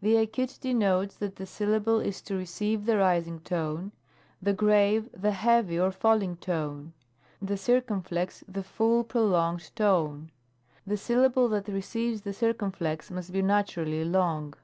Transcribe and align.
The 0.00 0.16
acute 0.16 0.56
denotes 0.62 1.16
that 1.16 1.36
the 1.36 1.44
syllable 1.44 2.00
is 2.00 2.22
to 2.22 2.34
receive 2.34 2.86
the 2.86 2.96
rising 2.96 3.40
tone; 3.40 3.92
the 4.40 4.54
grave, 4.54 5.10
the 5.12 5.32
heavy 5.32 5.78
or 5.78 5.90
falling 5.92 6.38
tone; 6.38 6.94
the 7.42 7.58
circumflex, 7.58 8.42
the 8.48 8.62
fiill 8.62 9.04
prolonged 9.06 9.70
tone. 9.76 10.30
The 10.86 10.96
syllable 10.96 11.50
that 11.50 11.68
receives 11.68 12.22
the 12.22 12.32
circumflex 12.32 13.10
must 13.10 13.32
be 13.34 13.42
naturally 13.42 14.02
long. 14.02 14.54